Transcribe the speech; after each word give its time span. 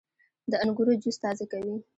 •د 0.51 0.53
انګورو 0.63 0.93
جوس 1.01 1.17
تازه 1.23 1.45
کوي. 1.51 1.75